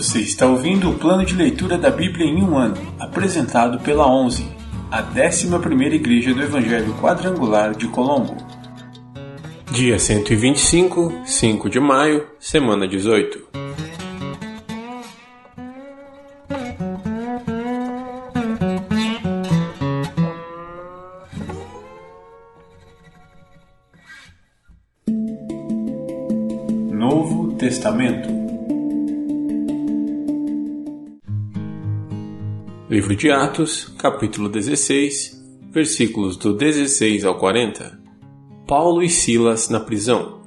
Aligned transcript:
Você 0.00 0.20
está 0.20 0.46
ouvindo 0.46 0.88
o 0.88 0.94
plano 0.94 1.26
de 1.26 1.34
leitura 1.34 1.76
da 1.76 1.90
Bíblia 1.90 2.24
em 2.24 2.42
um 2.42 2.56
ano, 2.56 2.74
apresentado 2.98 3.78
pela 3.80 4.10
11, 4.10 4.50
a 4.90 5.02
11ª 5.02 5.92
Igreja 5.92 6.32
do 6.32 6.40
Evangelho 6.40 6.94
Quadrangular 6.94 7.74
de 7.76 7.86
Colombo. 7.86 8.34
Dia 9.70 9.98
125, 9.98 11.20
5 11.26 11.68
de 11.68 11.78
maio, 11.78 12.26
semana 12.38 12.88
18. 12.88 13.46
Novo 26.90 27.52
Testamento 27.58 28.39
Livro 32.90 33.14
de 33.14 33.30
Atos, 33.30 33.84
capítulo 33.96 34.48
16, 34.48 35.40
versículos 35.70 36.36
do 36.36 36.52
16 36.52 37.24
ao 37.24 37.38
40. 37.38 38.00
Paulo 38.66 39.00
e 39.00 39.08
Silas 39.08 39.68
na 39.68 39.78
prisão. 39.78 40.42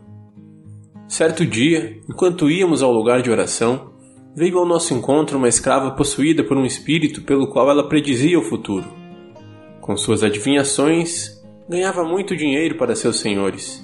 Certo 1.08 1.46
dia, 1.46 2.02
enquanto 2.10 2.52
íamos 2.52 2.84
ao 2.84 2.92
lugar 2.92 3.22
de 3.22 3.32
oração, 3.32 3.94
veio 4.36 4.60
ao 4.60 4.66
nosso 4.66 4.94
encontro 4.94 5.38
uma 5.38 5.48
escrava 5.48 5.92
possuída 5.92 6.44
por 6.44 6.58
um 6.58 6.66
espírito 6.66 7.22
pelo 7.22 7.48
qual 7.48 7.70
ela 7.72 7.88
predizia 7.88 8.38
o 8.38 8.44
futuro. 8.44 8.92
Com 9.80 9.96
suas 9.96 10.22
adivinhações, 10.22 11.42
ganhava 11.70 12.04
muito 12.04 12.36
dinheiro 12.36 12.76
para 12.76 12.94
seus 12.94 13.22
senhores. 13.22 13.82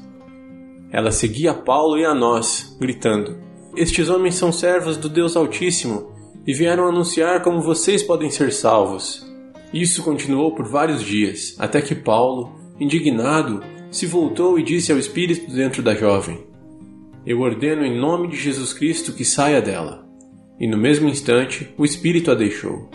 Ela 0.91 1.11
seguia 1.11 1.53
Paulo 1.53 1.97
e 1.97 2.03
a 2.03 2.13
nós, 2.13 2.75
gritando: 2.77 3.37
Estes 3.73 4.09
homens 4.09 4.35
são 4.35 4.51
servos 4.51 4.97
do 4.97 5.07
Deus 5.07 5.37
Altíssimo 5.37 6.08
e 6.45 6.53
vieram 6.53 6.87
anunciar 6.87 7.41
como 7.41 7.61
vocês 7.61 8.03
podem 8.03 8.29
ser 8.29 8.51
salvos. 8.51 9.25
Isso 9.73 10.03
continuou 10.03 10.55
por 10.55 10.67
vários 10.67 11.03
dias, 11.03 11.55
até 11.59 11.81
que 11.81 11.93
Paulo, 11.93 12.55
indignado, 12.79 13.61
se 13.91 14.05
voltou 14.05 14.57
e 14.57 14.63
disse 14.63 14.91
ao 14.91 14.97
espírito 14.97 15.51
dentro 15.51 15.83
da 15.83 15.93
jovem: 15.93 16.43
Eu 17.25 17.41
ordeno 17.41 17.85
em 17.85 17.99
nome 17.99 18.29
de 18.29 18.37
Jesus 18.37 18.73
Cristo 18.73 19.13
que 19.13 19.25
saia 19.25 19.61
dela. 19.61 20.07
E 20.59 20.67
no 20.67 20.77
mesmo 20.77 21.07
instante, 21.07 21.73
o 21.77 21.85
espírito 21.85 22.31
a 22.31 22.35
deixou. 22.35 22.89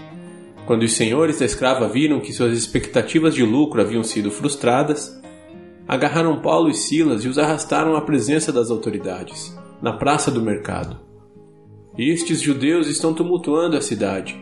Quando 0.67 0.83
os 0.83 0.93
senhores 0.93 1.39
da 1.39 1.45
escrava 1.45 1.89
viram 1.89 2.21
que 2.21 2.33
suas 2.33 2.57
expectativas 2.57 3.35
de 3.35 3.43
lucro 3.43 3.81
haviam 3.81 4.03
sido 4.03 4.31
frustradas, 4.31 5.21
agarraram 5.87 6.41
Paulo 6.41 6.71
e 6.71 6.75
Silas 6.75 7.25
e 7.25 7.29
os 7.29 7.39
arrastaram 7.39 7.97
à 7.97 8.01
presença 8.01 8.53
das 8.53 8.71
autoridades, 8.71 9.57
na 9.83 9.93
praça 9.93 10.31
do 10.31 10.43
mercado. 10.43 10.99
Estes 11.97 12.41
judeus 12.41 12.89
estão 12.89 13.15
tumultuando 13.15 13.77
a 13.77 13.81
cidade, 13.81 14.37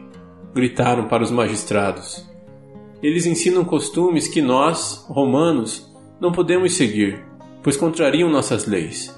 gritaram 0.54 1.06
para 1.06 1.22
os 1.22 1.30
magistrados. 1.30 2.26
Eles 3.02 3.26
ensinam 3.26 3.62
costumes 3.62 4.26
que 4.26 4.40
nós, 4.40 5.04
romanos, 5.06 5.86
não 6.18 6.32
podemos 6.32 6.72
seguir, 6.72 7.22
pois 7.62 7.76
contrariam 7.76 8.30
nossas 8.30 8.64
leis. 8.64 9.14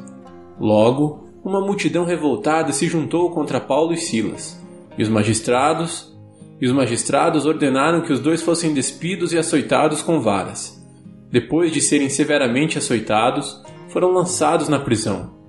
Logo, 0.59 1.29
uma 1.45 1.61
multidão 1.61 2.05
revoltada 2.05 2.73
se 2.73 2.89
juntou 2.89 3.31
contra 3.31 3.61
Paulo 3.61 3.93
e 3.93 3.99
Silas, 3.99 4.61
e 4.99 5.03
os 5.05 5.09
magistrados 5.09 6.13
e 6.61 6.67
os 6.67 6.73
magistrados 6.73 7.47
ordenaram 7.47 8.01
que 8.01 8.13
os 8.13 8.19
dois 8.19 8.43
fossem 8.43 8.75
despidos 8.75 9.33
e 9.33 9.39
açoitados 9.39 10.03
com 10.03 10.21
varas. 10.21 10.85
Depois 11.31 11.71
de 11.73 11.81
serem 11.81 12.09
severamente 12.09 12.79
açoitados, 12.79 13.63
foram 13.91 14.11
lançados 14.11 14.69
na 14.69 14.81
prisão 14.81 15.44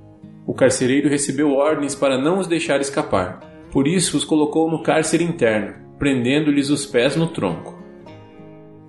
o 0.45 0.53
carcereiro 0.53 1.09
recebeu 1.09 1.51
ordens 1.51 1.95
para 1.95 2.17
não 2.17 2.39
os 2.39 2.47
deixar 2.47 2.79
escapar. 2.79 3.39
Por 3.71 3.87
isso 3.87 4.15
os 4.15 4.23
colocou 4.23 4.69
no 4.69 4.83
cárcere 4.83 5.23
interno, 5.23 5.73
prendendo-lhes 5.97 6.69
os 6.69 6.85
pés 6.85 7.15
no 7.15 7.27
tronco. 7.27 7.77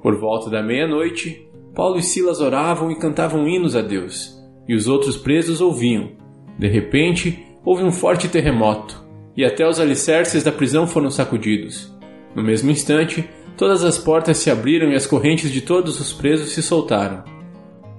Por 0.03 0.17
volta 0.19 0.51
da 0.51 0.63
meia-noite, 0.63 1.49
Paulo 1.75 1.99
e 1.99 2.03
Silas 2.03 2.41
oravam 2.41 2.91
e 2.91 2.99
cantavam 2.99 3.49
hinos 3.49 3.75
a 3.75 3.83
Deus, 3.83 4.37
e 4.69 4.75
os 4.75 4.87
outros 4.87 5.17
presos 5.17 5.61
ouviam. 5.61 6.13
De 6.59 6.69
repente, 6.69 7.45
houve 7.65 7.83
um 7.83 7.91
forte 7.91 8.29
terremoto, 8.29 9.05
e 9.37 9.45
até 9.45 9.69
os 9.69 9.81
alicerces 9.81 10.45
da 10.45 10.53
prisão 10.53 10.87
foram 10.87 11.11
sacudidos. 11.11 11.93
No 12.35 12.43
mesmo 12.43 12.71
instante, 12.71 13.29
todas 13.57 13.83
as 13.83 13.99
portas 13.99 14.37
se 14.39 14.51
abriram 14.51 14.91
e 14.91 14.95
as 14.95 15.07
correntes 15.07 15.51
de 15.51 15.61
todos 15.61 15.99
os 16.01 16.13
presos 16.13 16.51
se 16.51 16.63
soltaram. 16.63 17.25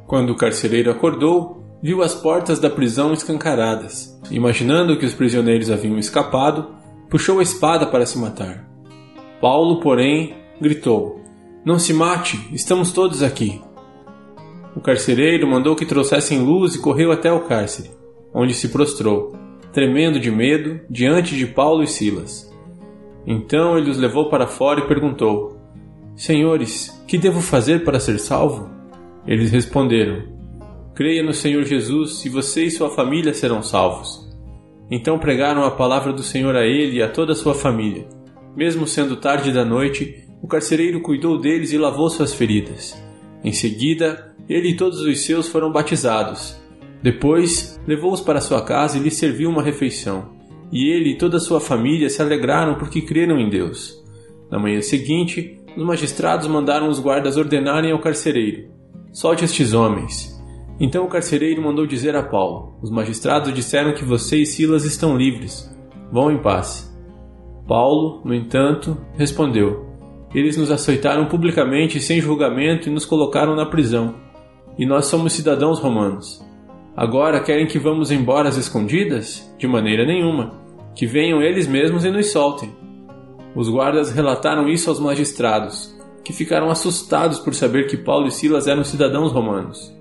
Quando 0.08 0.32
o 0.32 0.38
carcereiro 0.38 0.90
acordou, 0.90 1.67
viu 1.82 2.02
as 2.02 2.16
portas 2.16 2.60
da 2.60 2.70
prisão 2.70 3.14
escancaradas. 3.14 4.20
Imaginando 4.32 4.98
que 4.98 5.06
os 5.06 5.14
prisioneiros 5.14 5.70
haviam 5.70 5.98
escapado, 5.98 6.76
puxou 7.10 7.40
a 7.40 7.44
espada 7.44 7.86
para 7.86 8.06
se 8.06 8.18
matar. 8.18 8.68
Paulo, 9.40 9.80
porém, 9.80 10.36
gritou: 10.60 11.22
Não 11.64 11.78
se 11.80 11.94
mate, 11.94 12.50
estamos 12.52 12.92
todos 12.92 13.22
aqui. 13.22 13.62
O 14.76 14.82
carcereiro 14.82 15.48
mandou 15.48 15.76
que 15.76 15.86
trouxessem 15.86 16.44
luz 16.44 16.76
e 16.76 16.82
correu 16.82 17.12
até 17.12 17.32
o 17.32 17.42
cárcere, 17.42 17.90
onde 18.34 18.54
se 18.54 18.70
prostrou, 18.70 19.34
tremendo 19.74 20.20
de 20.20 20.30
medo, 20.30 20.80
diante 20.90 21.36
de 21.36 21.48
Paulo 21.48 21.84
e 21.84 21.88
Silas. 21.88 22.54
Então 23.26 23.78
ele 23.78 23.90
os 23.90 23.98
levou 23.98 24.30
para 24.30 24.48
fora 24.48 24.80
e 24.80 24.88
perguntou: 24.88 25.58
Senhores, 26.16 27.04
que 27.08 27.18
devo 27.18 27.42
fazer 27.42 27.84
para 27.84 28.00
ser 28.00 28.20
salvo? 28.20 28.70
Eles 29.26 29.52
responderam: 29.52 30.37
Creia 30.98 31.22
no 31.22 31.32
Senhor 31.32 31.64
Jesus 31.64 32.26
e 32.26 32.30
você 32.30 32.64
e 32.64 32.72
sua 32.72 32.90
família 32.90 33.32
serão 33.32 33.62
salvos. 33.62 34.28
Então 34.90 35.20
pregaram 35.20 35.64
a 35.64 35.70
palavra 35.70 36.12
do 36.12 36.24
Senhor 36.24 36.56
a 36.56 36.66
ele 36.66 36.98
e 36.98 37.04
a 37.04 37.08
toda 37.08 37.34
a 37.34 37.36
sua 37.36 37.54
família. 37.54 38.08
Mesmo 38.56 38.88
sendo 38.88 39.16
tarde 39.16 39.52
da 39.52 39.64
noite, 39.64 40.24
o 40.42 40.48
carcereiro 40.48 41.00
cuidou 41.00 41.40
deles 41.40 41.72
e 41.72 41.78
lavou 41.78 42.10
suas 42.10 42.34
feridas. 42.34 43.00
Em 43.44 43.52
seguida, 43.52 44.36
ele 44.50 44.70
e 44.70 44.76
todos 44.76 45.02
os 45.02 45.20
seus 45.20 45.48
foram 45.48 45.72
batizados. 45.72 46.60
Depois, 47.04 47.80
levou-os 47.86 48.22
para 48.22 48.42
sua 48.42 48.64
casa 48.64 48.98
e 48.98 49.00
lhes 49.00 49.18
serviu 49.18 49.52
uma 49.52 49.62
refeição. 49.62 50.32
E 50.72 50.90
ele 50.90 51.12
e 51.12 51.18
toda 51.20 51.38
a 51.38 51.40
sua 51.40 51.60
família 51.60 52.10
se 52.10 52.24
alegraram 52.24 52.74
porque 52.74 53.04
creram 53.04 53.38
em 53.38 53.52
Deus. 53.52 54.04
Na 54.50 54.58
manhã 54.58 54.82
seguinte, 54.82 55.60
os 55.78 55.86
magistrados 55.86 56.48
mandaram 56.48 56.90
os 56.90 57.00
guardas 57.00 57.38
ordenarem 57.38 57.92
ao 57.92 58.02
carcereiro: 58.02 58.72
Solte 59.14 59.46
estes 59.46 59.74
homens. 59.74 60.37
Então 60.80 61.06
o 61.06 61.10
carcereiro 61.10 61.62
mandou 61.62 61.88
dizer 61.88 62.16
a 62.16 62.24
Paulo: 62.24 62.78
Os 62.82 62.92
magistrados 62.92 63.54
disseram 63.54 63.94
que 63.94 64.06
você 64.06 64.38
e 64.38 64.46
Silas 64.46 64.86
estão 64.86 65.18
livres. 65.18 65.76
Vão 66.12 66.32
em 66.32 66.38
paz. 66.38 66.96
Paulo, 67.68 68.22
no 68.24 68.34
entanto, 68.34 68.98
respondeu: 69.16 69.88
Eles 70.34 70.56
nos 70.56 70.72
açoitaram 70.72 71.26
publicamente 71.26 72.00
sem 72.00 72.22
julgamento 72.22 72.88
e 72.88 72.92
nos 72.92 73.06
colocaram 73.06 73.56
na 73.56 73.66
prisão. 73.66 74.16
E 74.78 74.86
nós 74.86 75.08
somos 75.08 75.34
cidadãos 75.34 75.80
romanos. 75.80 76.46
Agora 76.96 77.40
querem 77.40 77.66
que 77.68 77.80
vamos 77.80 78.12
embora 78.12 78.48
às 78.48 78.58
escondidas? 78.58 79.54
De 79.58 79.68
maneira 79.68 80.06
nenhuma. 80.06 80.62
Que 80.96 81.08
venham 81.08 81.42
eles 81.42 81.68
mesmos 81.68 82.06
e 82.06 82.12
nos 82.12 82.32
soltem. 82.32 82.76
Os 83.56 83.70
guardas 83.70 84.12
relataram 84.12 84.70
isso 84.70 84.90
aos 84.90 85.00
magistrados, 85.00 85.96
que 86.24 86.32
ficaram 86.32 86.70
assustados 86.70 87.40
por 87.40 87.56
saber 87.56 87.88
que 87.88 87.98
Paulo 87.98 88.28
e 88.28 88.32
Silas 88.32 88.68
eram 88.68 88.84
cidadãos 88.84 89.32
romanos. 89.32 89.97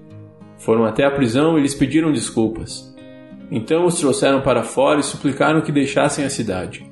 Foram 0.67 0.85
até 0.85 1.05
a 1.05 1.11
prisão 1.13 1.57
e 1.57 1.63
lhes 1.63 1.77
pediram 1.77 2.11
desculpas. 2.11 2.93
Então 3.53 3.87
os 3.87 4.01
trouxeram 4.01 4.41
para 4.41 4.65
fora 4.65 4.99
e 4.99 5.03
suplicaram 5.05 5.61
que 5.61 5.71
deixassem 5.71 6.25
a 6.25 6.29
cidade. 6.29 6.85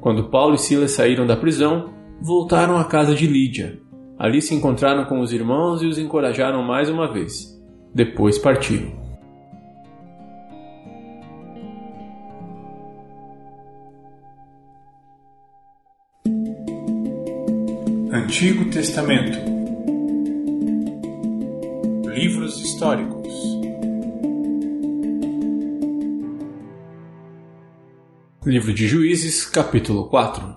Quando 0.00 0.30
Paulo 0.30 0.54
e 0.54 0.58
Silas 0.58 0.92
saíram 0.92 1.26
da 1.26 1.36
prisão, 1.36 1.92
voltaram 2.22 2.78
à 2.78 2.84
casa 2.84 3.14
de 3.14 3.26
Lídia. 3.26 3.78
Ali 4.18 4.40
se 4.40 4.54
encontraram 4.54 5.04
com 5.04 5.20
os 5.20 5.30
irmãos 5.30 5.82
e 5.82 5.86
os 5.86 5.98
encorajaram 5.98 6.62
mais 6.62 6.88
uma 6.88 7.12
vez. 7.12 7.54
Depois 7.94 8.38
partiram. 8.38 8.98
Antigo 18.10 18.70
Testamento 18.70 19.59
Livros 22.14 22.60
históricos. 22.60 23.32
Livro 28.44 28.74
de 28.74 28.88
Juízes, 28.88 29.46
capítulo 29.46 30.08
4 30.08 30.56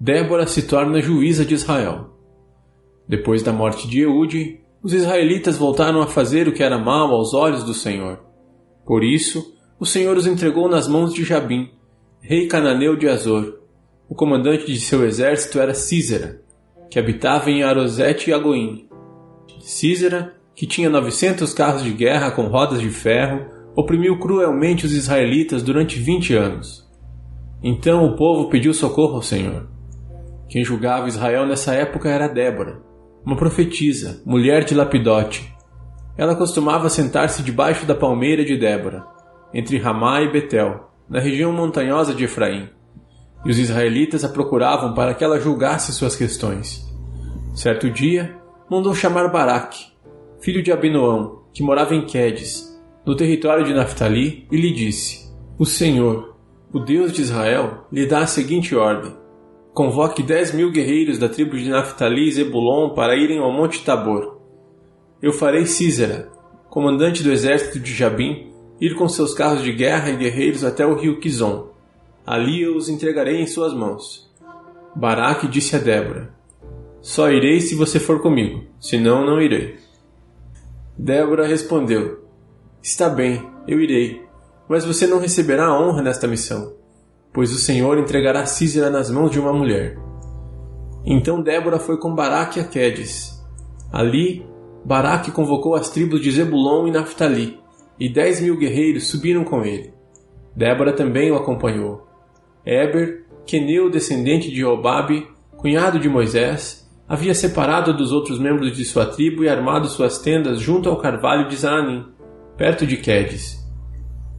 Débora 0.00 0.46
se 0.46 0.62
torna 0.62 1.02
juíza 1.02 1.44
de 1.44 1.54
Israel. 1.54 2.16
Depois 3.06 3.42
da 3.42 3.52
morte 3.52 3.86
de 3.86 4.00
Eude, 4.00 4.58
os 4.82 4.94
israelitas 4.94 5.58
voltaram 5.58 6.00
a 6.00 6.06
fazer 6.06 6.48
o 6.48 6.52
que 6.52 6.62
era 6.62 6.78
mal 6.78 7.12
aos 7.12 7.34
olhos 7.34 7.62
do 7.62 7.74
Senhor. 7.74 8.20
Por 8.86 9.04
isso, 9.04 9.54
o 9.78 9.84
Senhor 9.84 10.16
os 10.16 10.26
entregou 10.26 10.66
nas 10.66 10.88
mãos 10.88 11.12
de 11.12 11.24
Jabim, 11.24 11.70
rei 12.22 12.46
cananeu 12.46 12.96
de 12.96 13.06
Azor. 13.06 13.60
O 14.08 14.14
comandante 14.14 14.64
de 14.64 14.80
seu 14.80 15.04
exército 15.04 15.60
era 15.60 15.74
Císera, 15.74 16.40
que 16.90 16.98
habitava 16.98 17.50
em 17.50 17.62
Arosete 17.62 18.30
e 18.30 18.32
Agoim. 18.32 18.87
Císera, 19.68 20.32
que 20.54 20.66
tinha 20.66 20.88
900 20.88 21.52
carros 21.52 21.84
de 21.84 21.92
guerra 21.92 22.30
com 22.30 22.46
rodas 22.46 22.80
de 22.80 22.88
ferro, 22.88 23.44
oprimiu 23.76 24.18
cruelmente 24.18 24.86
os 24.86 24.92
israelitas 24.92 25.62
durante 25.62 25.98
vinte 25.98 26.34
anos. 26.34 26.88
Então 27.62 28.06
o 28.06 28.16
povo 28.16 28.48
pediu 28.48 28.72
socorro 28.72 29.16
ao 29.16 29.22
Senhor. 29.22 29.68
Quem 30.48 30.64
julgava 30.64 31.06
Israel 31.06 31.46
nessa 31.46 31.74
época 31.74 32.08
era 32.08 32.28
Débora, 32.28 32.80
uma 33.22 33.36
profetisa, 33.36 34.22
mulher 34.24 34.64
de 34.64 34.74
Lapidote. 34.74 35.54
Ela 36.16 36.34
costumava 36.34 36.88
sentar-se 36.88 37.42
debaixo 37.42 37.84
da 37.84 37.94
palmeira 37.94 38.46
de 38.46 38.56
Débora, 38.56 39.04
entre 39.52 39.76
Ramá 39.76 40.22
e 40.22 40.32
Betel, 40.32 40.88
na 41.06 41.20
região 41.20 41.52
montanhosa 41.52 42.14
de 42.14 42.24
Efraim, 42.24 42.70
e 43.44 43.50
os 43.50 43.58
israelitas 43.58 44.24
a 44.24 44.30
procuravam 44.30 44.94
para 44.94 45.12
que 45.12 45.22
ela 45.22 45.38
julgasse 45.38 45.92
suas 45.92 46.16
questões. 46.16 46.88
Certo 47.54 47.90
dia, 47.90 48.34
mandou 48.70 48.94
chamar 48.94 49.28
Baraque, 49.28 49.86
filho 50.40 50.62
de 50.62 50.70
Abinoão, 50.70 51.42
que 51.52 51.62
morava 51.62 51.94
em 51.94 52.04
Quedes, 52.04 52.78
no 53.04 53.16
território 53.16 53.64
de 53.64 53.72
Naphtali, 53.72 54.46
e 54.50 54.56
lhe 54.56 54.72
disse: 54.72 55.32
O 55.58 55.64
Senhor, 55.64 56.36
o 56.72 56.78
Deus 56.78 57.12
de 57.12 57.22
Israel, 57.22 57.86
lhe 57.90 58.06
dá 58.06 58.20
a 58.20 58.26
seguinte 58.26 58.76
ordem: 58.76 59.12
Convoque 59.72 60.22
dez 60.22 60.52
mil 60.52 60.70
guerreiros 60.70 61.18
da 61.18 61.28
tribo 61.28 61.56
de 61.56 61.68
Naphtali 61.70 62.28
e 62.28 62.32
Zebulon 62.32 62.90
para 62.90 63.16
irem 63.16 63.38
ao 63.38 63.52
Monte 63.52 63.84
Tabor. 63.84 64.38
Eu 65.22 65.32
farei 65.32 65.66
Císera, 65.66 66.30
comandante 66.68 67.22
do 67.22 67.32
exército 67.32 67.80
de 67.80 67.94
Jabim, 67.94 68.52
ir 68.80 68.94
com 68.94 69.08
seus 69.08 69.34
carros 69.34 69.62
de 69.62 69.72
guerra 69.72 70.10
e 70.10 70.16
guerreiros 70.16 70.62
até 70.62 70.86
o 70.86 70.94
rio 70.94 71.18
Quizon. 71.18 71.68
Ali 72.26 72.62
eu 72.62 72.76
os 72.76 72.88
entregarei 72.88 73.40
em 73.40 73.46
suas 73.46 73.72
mãos. 73.72 74.30
Baraque 74.94 75.48
disse 75.48 75.74
a 75.74 75.78
Débora: 75.78 76.37
Só 77.00 77.30
irei 77.30 77.60
se 77.60 77.74
você 77.74 78.00
for 78.00 78.20
comigo, 78.20 78.64
senão 78.80 79.24
não 79.24 79.40
irei. 79.40 79.76
Débora 80.96 81.46
respondeu: 81.46 82.24
Está 82.82 83.08
bem, 83.08 83.48
eu 83.68 83.80
irei, 83.80 84.22
mas 84.68 84.84
você 84.84 85.06
não 85.06 85.20
receberá 85.20 85.72
honra 85.72 86.02
nesta 86.02 86.26
missão, 86.26 86.74
pois 87.32 87.52
o 87.52 87.58
Senhor 87.58 87.98
entregará 87.98 88.44
Císera 88.46 88.90
nas 88.90 89.10
mãos 89.10 89.30
de 89.30 89.38
uma 89.38 89.52
mulher. 89.52 89.96
Então 91.04 91.40
Débora 91.40 91.78
foi 91.78 91.98
com 91.98 92.14
Baraque 92.14 92.58
a 92.58 92.64
Quedes. 92.64 93.38
Ali, 93.92 94.44
Baraque 94.84 95.30
convocou 95.30 95.74
as 95.74 95.88
tribos 95.90 96.20
de 96.20 96.30
Zebulon 96.30 96.88
e 96.88 96.90
Naphtali, 96.90 97.58
e 97.98 98.08
dez 98.08 98.40
mil 98.40 98.56
guerreiros 98.56 99.06
subiram 99.06 99.44
com 99.44 99.64
ele. 99.64 99.92
Débora 100.54 100.92
também 100.92 101.30
o 101.30 101.36
acompanhou. 101.36 102.06
Eber, 102.66 103.24
Queneu, 103.46 103.88
descendente 103.88 104.50
de 104.50 104.64
Obabe, 104.64 105.26
cunhado 105.56 105.98
de 105.98 106.08
Moisés, 106.08 106.87
havia 107.08 107.34
separado 107.34 107.96
dos 107.96 108.12
outros 108.12 108.38
membros 108.38 108.76
de 108.76 108.84
sua 108.84 109.06
tribo 109.06 109.42
e 109.42 109.48
armado 109.48 109.88
suas 109.88 110.18
tendas 110.18 110.60
junto 110.60 110.88
ao 110.90 110.98
carvalho 110.98 111.48
de 111.48 111.56
Zaanim, 111.56 112.04
perto 112.56 112.86
de 112.86 112.98
Quedes. 112.98 113.58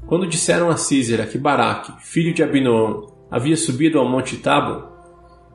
Quando 0.06 0.28
disseram 0.28 0.70
a 0.70 0.78
Císera 0.78 1.26
que 1.26 1.38
Baraque, 1.38 1.92
filho 2.00 2.34
de 2.34 2.44
Abinoão, 2.44 3.08
havia 3.30 3.58
subido 3.58 3.98
ao 3.98 4.08
monte 4.08 4.38
Tabo, 4.38 4.88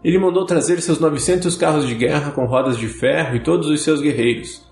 ele 0.02 0.19
mandou 0.19 0.44
trazer 0.44 0.81
seus 0.82 0.99
novecentos 0.99 1.56
carros 1.56 1.87
de 1.87 1.94
guerra 1.94 2.31
com 2.32 2.44
rodas 2.44 2.76
de 2.76 2.87
ferro 2.88 3.37
e 3.37 3.43
todos 3.43 3.69
os 3.69 3.82
seus 3.82 4.00
guerreiros. 4.00 4.62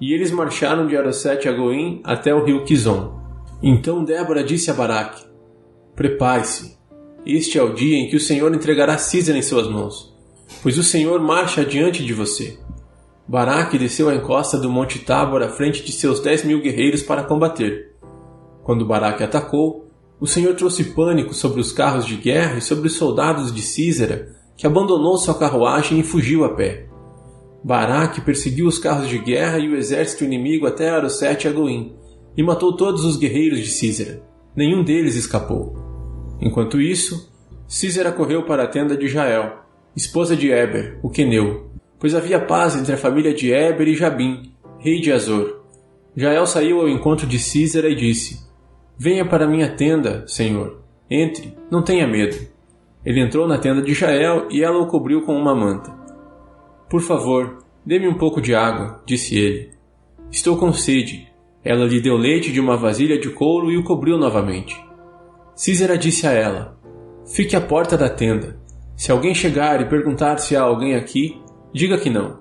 E 0.00 0.14
eles 0.14 0.30
marcharam 0.30 0.86
de 0.86 0.96
Arosete 0.96 1.48
a 1.48 1.52
Goim 1.52 2.00
até 2.04 2.34
o 2.34 2.44
rio 2.44 2.64
Quizon. 2.64 3.20
Então 3.62 4.02
Débora 4.02 4.42
disse 4.42 4.70
a 4.70 4.74
Baraque: 4.74 5.24
Prepare-se. 5.94 6.76
Este 7.24 7.58
é 7.58 7.62
o 7.62 7.74
dia 7.74 7.96
em 7.96 8.08
que 8.08 8.16
o 8.16 8.20
Senhor 8.20 8.52
entregará 8.52 8.98
Císera 8.98 9.38
em 9.38 9.42
suas 9.42 9.68
mãos, 9.68 10.11
pois 10.62 10.78
o 10.78 10.82
Senhor 10.82 11.20
marcha 11.20 11.60
adiante 11.60 12.04
de 12.04 12.12
você. 12.12 12.58
Baraque 13.26 13.78
desceu 13.78 14.08
a 14.08 14.14
encosta 14.14 14.58
do 14.58 14.68
Monte 14.68 14.98
Tábor 14.98 15.42
à 15.42 15.48
frente 15.48 15.84
de 15.84 15.92
seus 15.92 16.20
dez 16.20 16.44
mil 16.44 16.60
guerreiros 16.60 17.02
para 17.02 17.22
combater. 17.22 17.92
Quando 18.62 18.84
Baraque 18.84 19.22
atacou, 19.22 19.88
o 20.20 20.26
Senhor 20.26 20.54
trouxe 20.54 20.84
pânico 20.84 21.32
sobre 21.32 21.60
os 21.60 21.72
carros 21.72 22.04
de 22.04 22.16
guerra 22.16 22.58
e 22.58 22.60
sobre 22.60 22.88
os 22.88 22.96
soldados 22.96 23.52
de 23.52 23.62
Císera, 23.62 24.36
que 24.56 24.66
abandonou 24.66 25.16
sua 25.16 25.34
carruagem 25.34 25.98
e 25.98 26.04
fugiu 26.04 26.44
a 26.44 26.50
pé. 26.50 26.88
Baraque 27.64 28.20
perseguiu 28.20 28.66
os 28.66 28.78
carros 28.78 29.08
de 29.08 29.18
guerra 29.18 29.58
e 29.58 29.68
o 29.68 29.76
exército 29.76 30.24
inimigo 30.24 30.66
até 30.66 30.90
Arosete 30.90 31.46
e 31.46 31.50
Agoim, 31.50 31.96
e 32.36 32.42
matou 32.42 32.76
todos 32.76 33.04
os 33.04 33.16
guerreiros 33.16 33.60
de 33.60 33.68
Císera. 33.68 34.22
Nenhum 34.54 34.82
deles 34.84 35.16
escapou. 35.16 35.74
Enquanto 36.40 36.80
isso, 36.80 37.32
Císera 37.66 38.12
correu 38.12 38.44
para 38.44 38.64
a 38.64 38.68
tenda 38.68 38.96
de 38.96 39.08
Jael, 39.08 39.61
esposa 39.96 40.36
de 40.36 40.50
Eber, 40.50 40.98
o 41.02 41.10
queneu, 41.10 41.70
pois 41.98 42.14
havia 42.14 42.40
paz 42.40 42.76
entre 42.76 42.92
a 42.92 42.96
família 42.96 43.34
de 43.34 43.52
Eber 43.52 43.88
e 43.88 43.94
Jabim, 43.94 44.52
rei 44.78 45.00
de 45.00 45.12
Azor. 45.12 45.60
Jael 46.16 46.46
saiu 46.46 46.80
ao 46.80 46.88
encontro 46.88 47.26
de 47.26 47.38
Císera 47.38 47.88
e 47.88 47.94
disse: 47.94 48.46
Venha 48.98 49.24
para 49.24 49.48
minha 49.48 49.74
tenda, 49.74 50.24
Senhor. 50.26 50.82
Entre, 51.10 51.56
não 51.70 51.82
tenha 51.82 52.06
medo. 52.06 52.36
Ele 53.04 53.20
entrou 53.20 53.48
na 53.48 53.58
tenda 53.58 53.82
de 53.82 53.94
Jael 53.94 54.48
e 54.50 54.62
ela 54.62 54.78
o 54.78 54.86
cobriu 54.86 55.22
com 55.22 55.34
uma 55.34 55.54
manta. 55.54 55.90
Por 56.88 57.00
favor, 57.00 57.64
dê-me 57.84 58.06
um 58.06 58.14
pouco 58.14 58.40
de 58.40 58.54
água, 58.54 59.02
disse 59.06 59.36
ele. 59.36 59.70
Estou 60.30 60.56
com 60.56 60.72
sede. 60.72 61.28
Ela 61.64 61.84
lhe 61.84 62.00
deu 62.00 62.16
leite 62.16 62.52
de 62.52 62.60
uma 62.60 62.76
vasilha 62.76 63.18
de 63.18 63.30
couro 63.30 63.70
e 63.70 63.76
o 63.76 63.84
cobriu 63.84 64.16
novamente. 64.18 64.76
Císera 65.54 65.98
disse 65.98 66.26
a 66.26 66.32
ela: 66.32 66.78
Fique 67.26 67.56
à 67.56 67.60
porta 67.60 67.96
da 67.96 68.08
tenda. 68.08 68.61
Se 69.02 69.10
alguém 69.10 69.34
chegar 69.34 69.80
e 69.80 69.88
perguntar 69.88 70.38
se 70.38 70.54
há 70.54 70.62
alguém 70.62 70.94
aqui, 70.94 71.42
diga 71.74 71.98
que 71.98 72.08
não. 72.08 72.38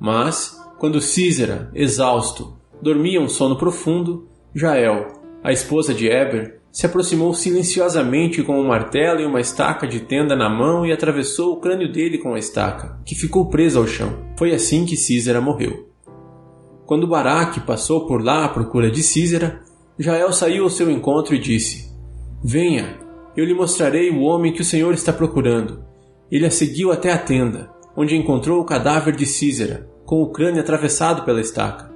Mas, 0.00 0.60
quando 0.76 1.00
Císera, 1.00 1.70
exausto, 1.72 2.58
dormia 2.82 3.20
um 3.20 3.28
sono 3.28 3.56
profundo, 3.56 4.26
Jael, 4.52 5.06
a 5.44 5.52
esposa 5.52 5.94
de 5.94 6.08
Eber, 6.08 6.58
se 6.72 6.86
aproximou 6.86 7.32
silenciosamente 7.32 8.42
com 8.42 8.60
um 8.60 8.66
martelo 8.66 9.20
e 9.20 9.24
uma 9.24 9.40
estaca 9.40 9.86
de 9.86 10.00
tenda 10.00 10.34
na 10.34 10.50
mão 10.50 10.84
e 10.84 10.90
atravessou 10.90 11.52
o 11.52 11.60
crânio 11.60 11.92
dele 11.92 12.18
com 12.18 12.34
a 12.34 12.38
estaca, 12.40 12.98
que 13.06 13.14
ficou 13.14 13.48
presa 13.48 13.78
ao 13.78 13.86
chão. 13.86 14.26
Foi 14.36 14.52
assim 14.52 14.84
que 14.84 14.96
Císera 14.96 15.40
morreu. 15.40 15.88
Quando 16.84 17.06
Baraque 17.06 17.60
passou 17.60 18.08
por 18.08 18.20
lá 18.24 18.46
à 18.46 18.48
procura 18.48 18.90
de 18.90 19.04
Císera, 19.04 19.60
Jael 19.96 20.32
saiu 20.32 20.64
ao 20.64 20.68
seu 20.68 20.90
encontro 20.90 21.32
e 21.32 21.38
disse: 21.38 21.92
Venha, 22.42 22.98
eu 23.36 23.44
lhe 23.44 23.54
mostrarei 23.54 24.10
o 24.10 24.22
homem 24.22 24.52
que 24.52 24.62
o 24.62 24.64
Senhor 24.64 24.92
está 24.94 25.12
procurando. 25.12 25.91
Ele 26.32 26.46
a 26.46 26.50
seguiu 26.50 26.90
até 26.90 27.12
a 27.12 27.18
tenda 27.18 27.70
onde 27.94 28.16
encontrou 28.16 28.58
o 28.58 28.64
cadáver 28.64 29.14
de 29.14 29.26
Císera, 29.26 29.86
com 30.06 30.22
o 30.22 30.30
crânio 30.30 30.62
atravessado 30.62 31.26
pela 31.26 31.42
estaca. 31.42 31.92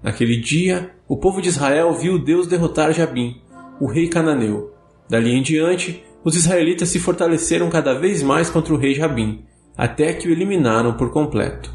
Naquele 0.00 0.36
dia, 0.36 0.92
o 1.08 1.16
povo 1.16 1.42
de 1.42 1.48
Israel 1.48 1.92
viu 1.92 2.16
Deus 2.16 2.46
derrotar 2.46 2.92
Jabim, 2.92 3.42
o 3.80 3.86
rei 3.86 4.08
cananeu. 4.08 4.72
Dali 5.10 5.32
em 5.32 5.42
diante, 5.42 6.04
os 6.22 6.36
israelitas 6.36 6.88
se 6.88 7.00
fortaleceram 7.00 7.68
cada 7.68 7.94
vez 7.94 8.22
mais 8.22 8.48
contra 8.48 8.72
o 8.72 8.76
rei 8.76 8.94
Jabim, 8.94 9.44
até 9.76 10.12
que 10.12 10.28
o 10.28 10.30
eliminaram 10.30 10.96
por 10.96 11.10
completo. 11.10 11.74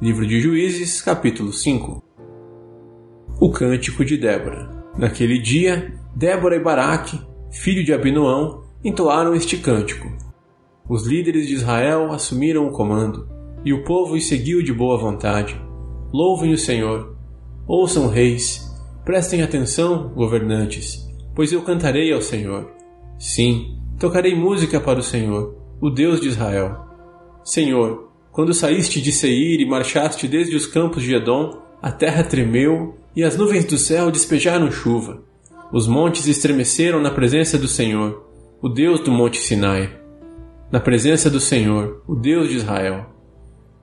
Livro 0.00 0.24
de 0.24 0.40
Juízes, 0.40 1.02
capítulo 1.02 1.52
5 1.52 2.00
O 3.40 3.50
Cântico 3.50 4.04
de 4.04 4.16
Débora 4.16 4.84
Naquele 4.96 5.40
dia, 5.40 5.94
Débora 6.14 6.54
e 6.56 6.62
Baraque, 6.62 7.20
filho 7.50 7.84
de 7.84 7.92
Abinoão, 7.92 8.62
entoaram 8.84 9.34
este 9.34 9.56
cântico. 9.56 10.23
Os 10.86 11.06
líderes 11.06 11.48
de 11.48 11.54
Israel 11.54 12.12
assumiram 12.12 12.66
o 12.66 12.70
comando, 12.70 13.26
e 13.64 13.72
o 13.72 13.84
povo 13.84 14.16
os 14.16 14.26
seguiu 14.26 14.62
de 14.62 14.70
boa 14.70 14.98
vontade. 14.98 15.58
Louvem 16.12 16.52
o 16.52 16.58
Senhor. 16.58 17.16
Ouçam, 17.66 18.06
reis. 18.08 18.70
Prestem 19.02 19.40
atenção, 19.40 20.10
governantes, 20.10 21.08
pois 21.34 21.50
eu 21.52 21.62
cantarei 21.62 22.12
ao 22.12 22.20
Senhor. 22.20 22.70
Sim, 23.18 23.78
tocarei 23.98 24.34
música 24.34 24.78
para 24.78 24.98
o 24.98 25.02
Senhor, 25.02 25.56
o 25.80 25.88
Deus 25.88 26.20
de 26.20 26.28
Israel. 26.28 26.84
Senhor, 27.42 28.10
quando 28.30 28.52
saíste 28.52 29.00
de 29.00 29.10
Seir 29.10 29.60
e 29.60 29.68
marchaste 29.68 30.28
desde 30.28 30.54
os 30.54 30.66
campos 30.66 31.02
de 31.02 31.14
Edom, 31.14 31.62
a 31.80 31.90
terra 31.90 32.22
tremeu 32.22 32.94
e 33.16 33.24
as 33.24 33.38
nuvens 33.38 33.64
do 33.64 33.78
céu 33.78 34.10
despejaram 34.10 34.70
chuva. 34.70 35.22
Os 35.72 35.88
montes 35.88 36.26
estremeceram 36.26 37.00
na 37.00 37.10
presença 37.10 37.56
do 37.56 37.68
Senhor, 37.68 38.22
o 38.60 38.68
Deus 38.68 39.00
do 39.00 39.10
Monte 39.10 39.38
Sinai 39.38 40.03
na 40.70 40.80
presença 40.80 41.30
do 41.30 41.38
Senhor, 41.40 42.02
o 42.06 42.14
Deus 42.14 42.48
de 42.48 42.56
Israel. 42.56 43.06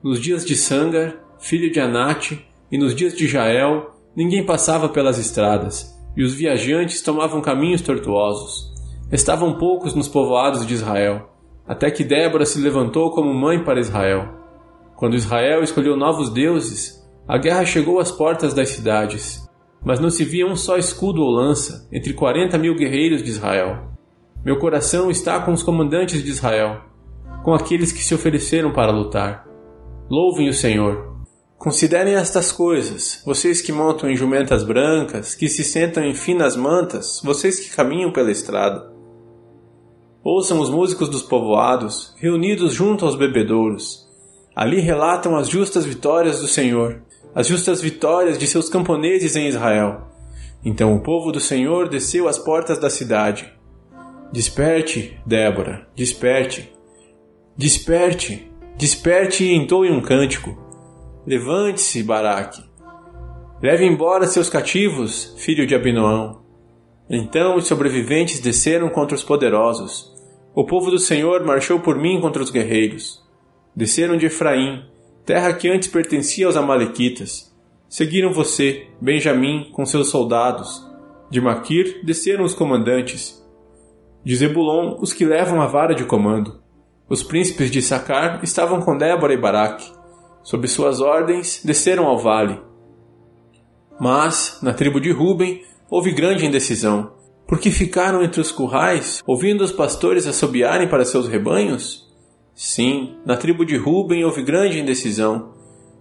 Nos 0.02 0.20
dias 0.20 0.44
de 0.44 0.54
Sangar, 0.56 1.16
filho 1.38 1.70
de 1.70 1.80
Anate, 1.80 2.46
e 2.70 2.78
nos 2.78 2.94
dias 2.94 3.14
de 3.14 3.26
Jael, 3.26 3.94
ninguém 4.16 4.44
passava 4.44 4.88
pelas 4.88 5.18
estradas, 5.18 5.94
e 6.16 6.22
os 6.22 6.34
viajantes 6.34 7.02
tomavam 7.02 7.40
caminhos 7.40 7.80
tortuosos. 7.80 8.72
Estavam 9.10 9.58
poucos 9.58 9.94
nos 9.94 10.08
povoados 10.08 10.66
de 10.66 10.74
Israel, 10.74 11.30
até 11.66 11.90
que 11.90 12.04
Débora 12.04 12.44
se 12.44 12.60
levantou 12.60 13.10
como 13.10 13.32
mãe 13.32 13.62
para 13.62 13.80
Israel. 13.80 14.40
Quando 14.96 15.16
Israel 15.16 15.62
escolheu 15.62 15.96
novos 15.96 16.30
deuses, 16.30 17.02
a 17.28 17.38
guerra 17.38 17.64
chegou 17.64 17.98
às 18.00 18.10
portas 18.10 18.54
das 18.54 18.70
cidades, 18.70 19.48
mas 19.84 20.00
não 20.00 20.10
se 20.10 20.24
via 20.24 20.46
um 20.46 20.56
só 20.56 20.76
escudo 20.76 21.22
ou 21.22 21.30
lança 21.30 21.88
entre 21.92 22.12
quarenta 22.12 22.58
mil 22.58 22.74
guerreiros 22.74 23.22
de 23.22 23.30
Israel. 23.30 23.91
Meu 24.44 24.58
coração 24.58 25.08
está 25.08 25.38
com 25.38 25.52
os 25.52 25.62
comandantes 25.62 26.20
de 26.20 26.28
Israel, 26.28 26.80
com 27.44 27.54
aqueles 27.54 27.92
que 27.92 28.02
se 28.02 28.12
ofereceram 28.12 28.72
para 28.72 28.90
lutar. 28.90 29.46
Louvem 30.10 30.48
o 30.48 30.52
Senhor. 30.52 31.16
Considerem 31.56 32.14
estas 32.14 32.50
coisas, 32.50 33.22
vocês 33.24 33.60
que 33.62 33.70
montam 33.70 34.10
em 34.10 34.16
jumentas 34.16 34.64
brancas, 34.64 35.36
que 35.36 35.48
se 35.48 35.62
sentam 35.62 36.02
em 36.02 36.12
finas 36.12 36.56
mantas, 36.56 37.20
vocês 37.22 37.60
que 37.60 37.70
caminham 37.70 38.10
pela 38.10 38.32
estrada. 38.32 38.92
Ouçam 40.24 40.58
os 40.58 40.70
músicos 40.70 41.08
dos 41.08 41.22
povoados, 41.22 42.12
reunidos 42.18 42.72
junto 42.72 43.06
aos 43.06 43.14
bebedouros. 43.14 44.08
Ali 44.56 44.80
relatam 44.80 45.36
as 45.36 45.48
justas 45.48 45.84
vitórias 45.86 46.40
do 46.40 46.48
Senhor, 46.48 47.00
as 47.32 47.46
justas 47.46 47.80
vitórias 47.80 48.36
de 48.38 48.48
seus 48.48 48.68
camponeses 48.68 49.36
em 49.36 49.46
Israel. 49.46 50.08
Então 50.64 50.96
o 50.96 51.00
povo 51.00 51.30
do 51.30 51.38
Senhor 51.38 51.88
desceu 51.88 52.26
às 52.26 52.38
portas 52.38 52.78
da 52.78 52.90
cidade. 52.90 53.61
Desperte, 54.32 55.20
Débora, 55.26 55.86
desperte. 55.94 56.72
Desperte, 57.54 58.50
desperte 58.78 59.44
e 59.44 59.54
entoe 59.54 59.90
um 59.90 60.00
cântico. 60.00 60.56
Levante-se, 61.26 62.02
Baraque. 62.02 62.64
Leve 63.62 63.84
embora 63.84 64.26
seus 64.26 64.48
cativos, 64.48 65.34
filho 65.36 65.66
de 65.66 65.74
Abinoão. 65.74 66.40
Então 67.10 67.56
os 67.56 67.66
sobreviventes 67.66 68.40
desceram 68.40 68.88
contra 68.88 69.14
os 69.14 69.22
poderosos. 69.22 70.10
O 70.54 70.64
povo 70.64 70.90
do 70.90 70.98
Senhor 70.98 71.44
marchou 71.44 71.80
por 71.80 71.98
mim 71.98 72.18
contra 72.18 72.42
os 72.42 72.50
guerreiros. 72.50 73.22
Desceram 73.76 74.16
de 74.16 74.26
Efraim, 74.26 74.82
terra 75.26 75.52
que 75.52 75.68
antes 75.68 75.88
pertencia 75.88 76.46
aos 76.46 76.56
Amalequitas. 76.56 77.54
Seguiram 77.86 78.32
você, 78.32 78.86
Benjamim, 78.98 79.70
com 79.74 79.84
seus 79.84 80.08
soldados. 80.08 80.90
De 81.30 81.38
Maquir 81.38 82.00
desceram 82.02 82.44
os 82.44 82.54
comandantes. 82.54 83.41
De 84.24 84.36
Zebulon, 84.36 84.96
os 85.00 85.12
que 85.12 85.24
levam 85.24 85.60
a 85.60 85.66
vara 85.66 85.94
de 85.94 86.04
comando. 86.04 86.60
Os 87.08 87.22
príncipes 87.22 87.70
de 87.70 87.82
Sacar 87.82 88.42
estavam 88.42 88.80
com 88.80 88.96
Débora 88.96 89.34
e 89.34 89.36
Baraque 89.36 90.02
sob 90.42 90.66
suas 90.66 91.00
ordens, 91.00 91.62
desceram 91.64 92.06
ao 92.06 92.18
vale. 92.18 92.60
Mas, 93.98 94.58
na 94.62 94.74
tribo 94.74 95.00
de 95.00 95.12
Ruben, 95.12 95.62
houve 95.88 96.12
grande 96.12 96.44
indecisão, 96.44 97.12
porque 97.46 97.70
ficaram 97.70 98.22
entre 98.22 98.40
os 98.40 98.50
currais, 98.50 99.22
ouvindo 99.26 99.62
os 99.62 99.72
pastores 99.72 100.26
assobiarem 100.26 100.88
para 100.88 101.04
seus 101.04 101.28
rebanhos? 101.28 102.10
Sim, 102.54 103.16
na 103.24 103.36
tribo 103.36 103.64
de 103.64 103.76
Ruben 103.76 104.24
houve 104.24 104.42
grande 104.42 104.78
indecisão. 104.78 105.54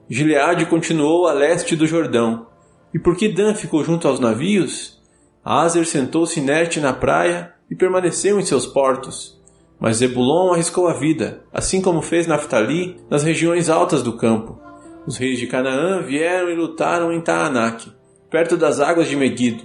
Gileade 0.09 0.65
continuou 0.65 1.27
a 1.27 1.33
leste 1.33 1.75
do 1.75 1.87
Jordão. 1.87 2.47
E 2.93 2.99
porque 2.99 3.29
Dan 3.29 3.53
ficou 3.53 3.83
junto 3.83 4.07
aos 4.07 4.19
navios? 4.19 4.99
Azer 5.43 5.85
sentou-se 5.85 6.39
inerte 6.39 6.79
na 6.79 6.91
praia 6.91 7.53
e 7.71 7.75
permaneceu 7.75 8.37
em 8.37 8.43
seus 8.43 8.67
portos. 8.67 9.41
Mas 9.79 9.97
Zebulon 9.97 10.53
arriscou 10.53 10.87
a 10.87 10.93
vida, 10.93 11.43
assim 11.51 11.81
como 11.81 12.01
fez 12.01 12.27
Naphtali 12.27 12.99
nas 13.09 13.23
regiões 13.23 13.69
altas 13.69 14.03
do 14.03 14.17
campo. 14.17 14.59
Os 15.07 15.17
reis 15.17 15.39
de 15.39 15.47
Canaã 15.47 16.01
vieram 16.01 16.49
e 16.49 16.55
lutaram 16.55 17.11
em 17.11 17.21
Taanac, 17.21 17.91
perto 18.29 18.57
das 18.57 18.79
águas 18.79 19.07
de 19.07 19.15
Meguido, 19.15 19.63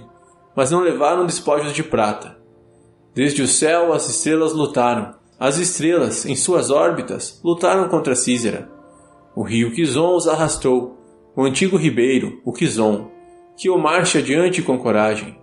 mas 0.55 0.71
não 0.71 0.79
levaram 0.79 1.25
despojos 1.25 1.73
de 1.73 1.83
prata. 1.83 2.37
Desde 3.13 3.43
o 3.43 3.47
céu 3.47 3.93
as 3.93 4.09
estrelas 4.09 4.53
lutaram. 4.53 5.15
As 5.39 5.57
estrelas, 5.57 6.25
em 6.25 6.35
suas 6.35 6.71
órbitas, 6.71 7.39
lutaram 7.43 7.87
contra 7.89 8.15
Císera. 8.15 8.67
O 9.35 9.43
rio 9.43 9.71
Quizon 9.71 10.15
os 10.15 10.27
arrastou, 10.27 10.97
o 11.35 11.43
antigo 11.43 11.77
ribeiro, 11.77 12.41
o 12.43 12.51
Quizon, 12.51 13.11
que 13.55 13.69
o 13.69 13.77
marche 13.77 14.17
adiante 14.17 14.63
com 14.63 14.79
coragem. 14.79 15.37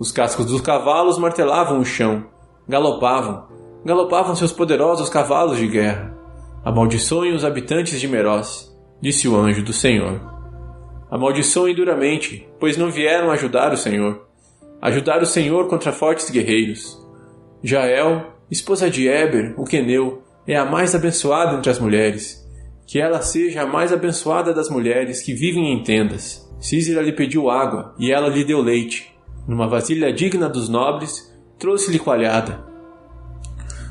Os 0.00 0.10
cascos 0.10 0.46
dos 0.46 0.62
cavalos 0.62 1.18
martelavam 1.18 1.78
o 1.78 1.84
chão, 1.84 2.24
galopavam, 2.66 3.46
galopavam 3.84 4.34
seus 4.34 4.50
poderosos 4.50 5.10
cavalos 5.10 5.58
de 5.58 5.68
guerra. 5.68 6.16
Amaldiçoem 6.64 7.34
os 7.34 7.44
habitantes 7.44 8.00
de 8.00 8.08
Meroz, 8.08 8.74
disse 8.98 9.28
o 9.28 9.36
anjo 9.36 9.62
do 9.62 9.74
Senhor. 9.74 10.18
Amaldiçoem 11.10 11.74
duramente, 11.74 12.48
pois 12.58 12.78
não 12.78 12.90
vieram 12.90 13.30
ajudar 13.30 13.74
o 13.74 13.76
Senhor. 13.76 14.26
Ajudar 14.80 15.20
o 15.20 15.26
Senhor 15.26 15.68
contra 15.68 15.92
fortes 15.92 16.30
guerreiros. 16.30 16.98
Jael, 17.62 18.24
esposa 18.50 18.88
de 18.88 19.06
Eber, 19.06 19.54
o 19.58 19.64
queneu, 19.64 20.22
é 20.46 20.56
a 20.56 20.64
mais 20.64 20.94
abençoada 20.94 21.58
entre 21.58 21.70
as 21.70 21.78
mulheres. 21.78 22.42
Que 22.86 22.98
ela 22.98 23.20
seja 23.20 23.64
a 23.64 23.66
mais 23.66 23.92
abençoada 23.92 24.54
das 24.54 24.70
mulheres 24.70 25.20
que 25.20 25.34
vivem 25.34 25.74
em 25.74 25.82
tendas. 25.82 26.50
Císera 26.58 27.02
lhe 27.02 27.12
pediu 27.12 27.50
água, 27.50 27.94
e 27.98 28.10
ela 28.10 28.28
lhe 28.30 28.44
deu 28.44 28.62
leite. 28.62 29.19
Numa 29.50 29.66
vasilha 29.66 30.12
digna 30.12 30.48
dos 30.48 30.68
nobres, 30.68 31.28
trouxe-lhe 31.58 31.98
coalhada. 31.98 32.64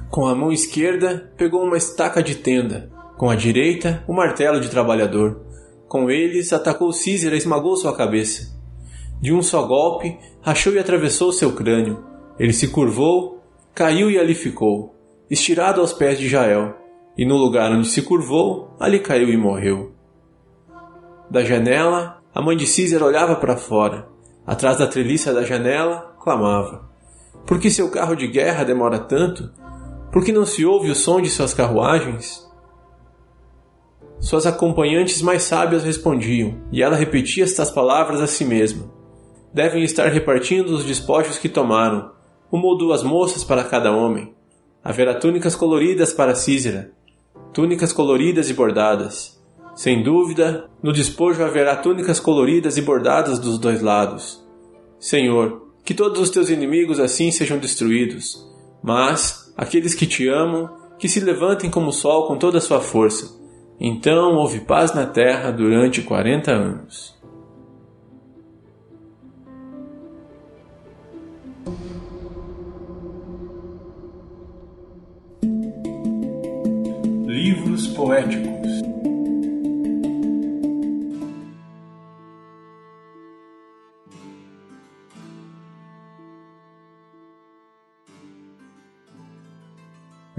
Com 0.09 0.25
a 0.25 0.33
mão 0.33 0.53
esquerda, 0.53 1.33
pegou 1.35 1.61
uma 1.65 1.75
estaca 1.75 2.23
de 2.23 2.35
tenda, 2.35 2.89
com 3.17 3.29
a 3.29 3.35
direita, 3.35 4.01
o 4.07 4.13
um 4.13 4.15
martelo 4.15 4.61
de 4.61 4.69
trabalhador. 4.69 5.41
Com 5.85 6.09
eles, 6.09 6.53
atacou 6.53 6.93
Císera 6.93 7.35
e 7.35 7.39
esmagou 7.39 7.75
sua 7.75 7.93
cabeça. 7.93 8.57
De 9.19 9.33
um 9.33 9.41
só 9.41 9.67
golpe, 9.67 10.17
rachou 10.41 10.71
e 10.71 10.79
atravessou 10.79 11.33
seu 11.33 11.51
crânio. 11.51 12.05
Ele 12.39 12.53
se 12.53 12.69
curvou, 12.69 13.43
caiu 13.75 14.09
e 14.09 14.17
ali 14.17 14.35
ficou, 14.35 14.95
estirado 15.29 15.81
aos 15.81 15.91
pés 15.91 16.17
de 16.17 16.29
Jael, 16.29 16.73
e 17.17 17.25
no 17.25 17.35
lugar 17.35 17.69
onde 17.69 17.89
se 17.89 18.01
curvou, 18.01 18.73
ali 18.79 19.01
caiu 19.01 19.27
e 19.27 19.35
morreu. 19.35 19.91
Da 21.29 21.43
janela, 21.43 22.21
a 22.33 22.41
mãe 22.41 22.55
de 22.55 22.65
Císera 22.65 23.03
olhava 23.03 23.35
para 23.35 23.57
fora. 23.57 24.07
Atrás 24.49 24.79
da 24.79 24.87
treliça 24.87 25.31
da 25.31 25.43
janela, 25.43 26.15
clamava: 26.19 26.89
Por 27.45 27.59
que 27.59 27.69
seu 27.69 27.87
carro 27.91 28.15
de 28.15 28.25
guerra 28.25 28.63
demora 28.63 28.97
tanto? 28.97 29.51
Por 30.11 30.25
que 30.25 30.31
não 30.31 30.43
se 30.43 30.65
ouve 30.65 30.89
o 30.89 30.95
som 30.95 31.21
de 31.21 31.29
suas 31.29 31.53
carruagens? 31.53 32.49
Suas 34.19 34.47
acompanhantes 34.47 35.21
mais 35.21 35.43
sábias 35.43 35.83
respondiam, 35.83 36.63
e 36.71 36.81
ela 36.81 36.95
repetia 36.95 37.43
estas 37.43 37.69
palavras 37.69 38.19
a 38.21 38.25
si 38.25 38.43
mesma. 38.43 38.91
Devem 39.53 39.83
estar 39.83 40.07
repartindo 40.07 40.73
os 40.73 40.83
despojos 40.83 41.37
que 41.37 41.47
tomaram, 41.47 42.11
uma 42.51 42.65
ou 42.65 42.75
duas 42.75 43.03
moças 43.03 43.43
para 43.43 43.63
cada 43.63 43.91
homem. 43.91 44.33
Haverá 44.83 45.13
túnicas 45.13 45.55
coloridas 45.55 46.11
para 46.11 46.33
Císera, 46.33 46.91
túnicas 47.53 47.93
coloridas 47.93 48.49
e 48.49 48.55
bordadas. 48.55 49.38
Sem 49.79 50.03
dúvida, 50.03 50.69
no 50.83 50.91
despojo 50.91 51.41
haverá 51.41 51.73
túnicas 51.73 52.19
coloridas 52.19 52.75
e 52.75 52.81
bordadas 52.81 53.39
dos 53.39 53.57
dois 53.57 53.81
lados. 53.81 54.45
Senhor, 54.99 55.71
que 55.85 55.93
todos 55.93 56.19
os 56.19 56.29
teus 56.29 56.49
inimigos 56.49 56.99
assim 56.99 57.31
sejam 57.31 57.57
destruídos, 57.57 58.45
mas 58.83 59.53
aqueles 59.55 59.95
que 59.95 60.05
te 60.05 60.27
amam, 60.27 60.69
que 60.99 61.07
se 61.07 61.21
levantem 61.21 61.69
como 61.69 61.91
o 61.91 61.93
sol 61.93 62.27
com 62.27 62.37
toda 62.37 62.57
a 62.57 62.61
sua 62.61 62.81
força. 62.81 63.39
Então 63.79 64.35
houve 64.35 64.59
paz 64.59 64.93
na 64.93 65.05
terra 65.05 65.49
durante 65.49 66.01
quarenta 66.01 66.51
anos. 66.51 67.17
Livros 77.25 77.87
poéticos 77.87 78.88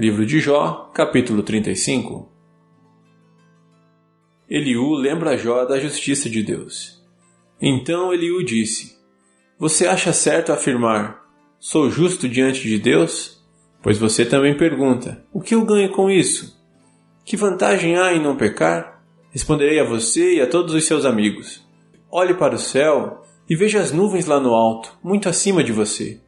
Livro 0.00 0.25
de 0.25 0.40
Jó, 0.40 0.90
capítulo 0.95 1.42
35 1.42 2.26
Eliú 4.49 4.95
lembra 4.95 5.37
Jó 5.37 5.66
da 5.66 5.78
justiça 5.78 6.30
de 6.30 6.42
Deus. 6.42 7.04
Então 7.61 8.11
Eliú 8.11 8.42
disse: 8.42 8.97
Você 9.59 9.87
acha 9.87 10.14
certo 10.14 10.52
afirmar: 10.52 11.21
Sou 11.59 11.90
justo 11.90 12.26
diante 12.26 12.66
de 12.66 12.78
Deus? 12.78 13.45
Pois 13.83 13.99
você 13.99 14.25
também 14.25 14.57
pergunta: 14.57 15.23
O 15.35 15.42
que 15.42 15.54
eu 15.54 15.66
ganho 15.66 15.90
com 15.90 16.11
isso? 16.11 16.59
Que 17.23 17.37
vantagem 17.37 17.99
há 17.99 18.14
em 18.14 18.23
não 18.23 18.38
pecar? 18.38 19.04
Responderei 19.30 19.80
a 19.80 19.85
você 19.85 20.37
e 20.37 20.40
a 20.40 20.47
todos 20.47 20.73
os 20.73 20.87
seus 20.87 21.04
amigos. 21.04 21.62
Olhe 22.11 22.33
para 22.33 22.54
o 22.54 22.59
céu 22.59 23.23
e 23.47 23.54
veja 23.54 23.78
as 23.78 23.92
nuvens 23.92 24.25
lá 24.25 24.40
no 24.40 24.54
alto, 24.54 24.99
muito 25.04 25.28
acima 25.28 25.62
de 25.62 25.73
você. 25.73 26.23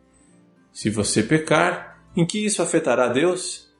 Se 0.75 0.91
você 0.91 1.23
pecar, 1.23 1.92
em 2.16 2.26
que 2.26 2.45
isso 2.45 2.62
afetará 2.62 3.09
Deus? 3.09 3.71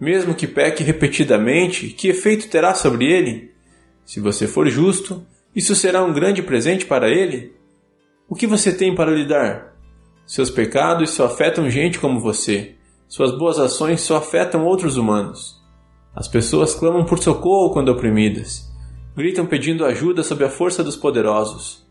Mesmo 0.00 0.34
que 0.34 0.46
peque 0.46 0.82
repetidamente, 0.82 1.88
que 1.88 2.08
efeito 2.08 2.48
terá 2.48 2.74
sobre 2.74 3.06
ele? 3.06 3.52
Se 4.04 4.20
você 4.20 4.46
for 4.46 4.68
justo, 4.68 5.24
isso 5.54 5.74
será 5.74 6.04
um 6.04 6.12
grande 6.12 6.42
presente 6.42 6.84
para 6.84 7.08
ele? 7.08 7.54
O 8.28 8.34
que 8.34 8.46
você 8.46 8.72
tem 8.72 8.94
para 8.94 9.10
lhe 9.10 9.26
dar? 9.26 9.74
Seus 10.26 10.50
pecados 10.50 11.10
só 11.10 11.26
afetam 11.26 11.68
gente 11.70 11.98
como 11.98 12.20
você. 12.20 12.74
Suas 13.06 13.36
boas 13.36 13.58
ações 13.58 14.00
só 14.00 14.16
afetam 14.16 14.64
outros 14.64 14.96
humanos. 14.96 15.62
As 16.14 16.28
pessoas 16.28 16.74
clamam 16.74 17.04
por 17.04 17.18
socorro 17.18 17.72
quando 17.72 17.90
oprimidas. 17.90 18.70
Gritam 19.16 19.46
pedindo 19.46 19.84
ajuda 19.84 20.22
sob 20.22 20.44
a 20.44 20.50
força 20.50 20.82
dos 20.82 20.96
poderosos. 20.96 21.86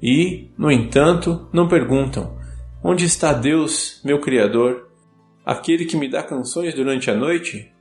E, 0.00 0.50
no 0.56 0.70
entanto, 0.70 1.48
não 1.52 1.66
perguntam: 1.66 2.36
Onde 2.82 3.04
está 3.04 3.32
Deus, 3.32 4.00
meu 4.04 4.20
Criador? 4.20 4.87
Aquele 5.48 5.86
que 5.86 5.96
me 5.96 6.10
dá 6.10 6.22
canções 6.22 6.74
durante 6.74 7.10
a 7.10 7.14
noite? 7.14 7.72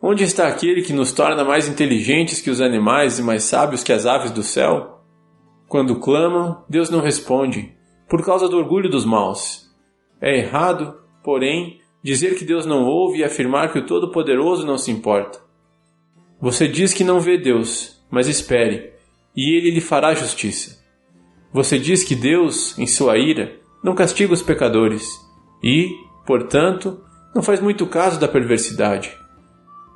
Onde 0.00 0.24
está 0.24 0.48
aquele 0.48 0.80
que 0.80 0.94
nos 0.94 1.12
torna 1.12 1.44
mais 1.44 1.68
inteligentes 1.68 2.40
que 2.40 2.48
os 2.48 2.58
animais 2.58 3.18
e 3.18 3.22
mais 3.22 3.42
sábios 3.42 3.84
que 3.84 3.92
as 3.92 4.06
aves 4.06 4.30
do 4.30 4.42
céu? 4.42 5.02
Quando 5.68 6.00
clamam, 6.00 6.64
Deus 6.66 6.88
não 6.88 7.02
responde, 7.02 7.74
por 8.08 8.24
causa 8.24 8.48
do 8.48 8.56
orgulho 8.56 8.88
dos 8.88 9.04
maus. 9.04 9.70
É 10.22 10.38
errado, 10.38 10.98
porém, 11.22 11.80
dizer 12.02 12.34
que 12.34 12.46
Deus 12.46 12.64
não 12.64 12.86
ouve 12.86 13.18
e 13.18 13.24
afirmar 13.24 13.70
que 13.70 13.78
o 13.78 13.84
Todo-Poderoso 13.84 14.66
não 14.66 14.78
se 14.78 14.90
importa. 14.90 15.38
Você 16.40 16.66
diz 16.66 16.94
que 16.94 17.04
não 17.04 17.20
vê 17.20 17.36
Deus, 17.36 18.02
mas 18.10 18.26
espere, 18.26 18.94
e 19.36 19.54
ele 19.54 19.70
lhe 19.70 19.82
fará 19.82 20.14
justiça. 20.14 20.82
Você 21.52 21.78
diz 21.78 22.02
que 22.02 22.14
Deus, 22.14 22.78
em 22.78 22.86
sua 22.86 23.18
ira, 23.18 23.54
não 23.84 23.94
castiga 23.94 24.32
os 24.32 24.42
pecadores 24.42 25.06
e, 25.62 26.05
portanto, 26.26 27.00
não 27.34 27.42
faz 27.42 27.60
muito 27.60 27.86
caso 27.86 28.18
da 28.18 28.26
perversidade. 28.26 29.16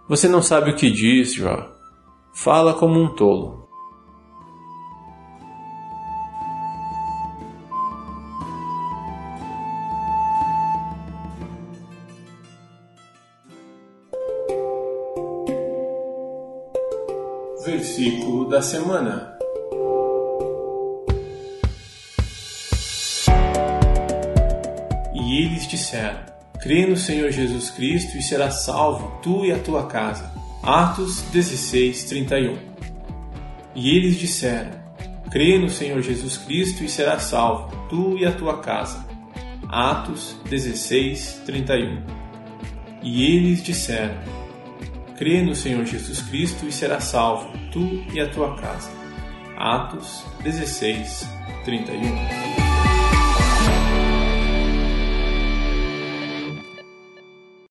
Você 0.08 0.28
não 0.28 0.42
sabe 0.42 0.70
o 0.70 0.76
que 0.76 0.90
diz, 0.90 1.34
Jó. 1.34 1.68
Fala 2.32 2.74
como 2.74 3.00
um 3.00 3.14
tolo. 3.14 3.68
Versículo 17.64 18.48
da 18.48 18.62
semana. 18.62 19.39
Eles 25.40 25.66
disseram: 25.66 26.20
Crê 26.60 26.86
no 26.86 26.98
Senhor 26.98 27.30
Jesus 27.30 27.70
Cristo 27.70 28.18
e 28.18 28.22
serás 28.22 28.62
salvo, 28.64 29.18
tu 29.22 29.46
e 29.46 29.50
a 29.50 29.58
tua 29.58 29.86
casa. 29.86 30.30
Atos 30.62 31.22
16, 31.32 32.08
31. 32.08 32.58
E 33.74 33.96
eles 33.96 34.18
disseram: 34.18 34.70
Crê 35.30 35.58
no 35.58 35.70
Senhor 35.70 36.02
Jesus 36.02 36.36
Cristo 36.36 36.84
e 36.84 36.88
serás 36.90 37.22
salvo, 37.22 37.74
tu 37.88 38.18
e 38.18 38.26
a 38.26 38.32
tua 38.32 38.58
casa. 38.58 39.06
Atos 39.66 40.36
16, 40.50 41.40
31. 41.46 42.02
E 43.02 43.24
eles 43.24 43.62
disseram: 43.62 44.16
Crê 45.16 45.40
no 45.40 45.54
Senhor 45.54 45.86
Jesus 45.86 46.20
Cristo 46.20 46.66
e 46.66 46.72
serás 46.72 47.04
salvo, 47.04 47.50
tu 47.72 48.04
e 48.12 48.20
a 48.20 48.28
tua 48.28 48.56
casa. 48.56 48.90
Atos 49.56 50.22
16, 50.42 51.26
31. 51.64 52.59